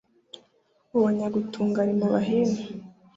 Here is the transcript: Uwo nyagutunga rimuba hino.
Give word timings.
Uwo 0.95 1.07
nyagutunga 1.17 1.79
rimuba 1.87 2.19
hino. 2.27 2.61